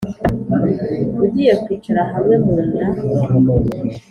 Ugiye 1.23 1.53
kwicara 1.63 2.01
hamwe 2.11 2.35
mu 2.43 2.53
nda!" 2.67 2.85